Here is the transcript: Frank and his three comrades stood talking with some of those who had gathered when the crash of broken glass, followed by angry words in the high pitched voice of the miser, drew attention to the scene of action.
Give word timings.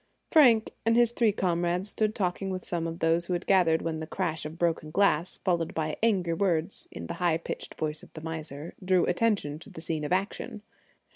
Frank 0.31 0.71
and 0.83 0.95
his 0.97 1.11
three 1.11 1.31
comrades 1.31 1.89
stood 1.89 2.15
talking 2.15 2.49
with 2.49 2.65
some 2.65 2.87
of 2.87 2.97
those 2.97 3.27
who 3.27 3.33
had 3.33 3.45
gathered 3.45 3.83
when 3.83 3.99
the 3.99 4.07
crash 4.07 4.45
of 4.47 4.57
broken 4.57 4.89
glass, 4.89 5.37
followed 5.37 5.75
by 5.75 5.95
angry 6.01 6.33
words 6.33 6.87
in 6.91 7.05
the 7.05 7.13
high 7.21 7.37
pitched 7.37 7.75
voice 7.75 8.01
of 8.01 8.11
the 8.13 8.21
miser, 8.21 8.73
drew 8.83 9.05
attention 9.05 9.59
to 9.59 9.69
the 9.69 9.79
scene 9.79 10.03
of 10.03 10.11
action. 10.11 10.63